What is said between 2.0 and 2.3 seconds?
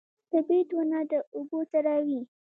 وي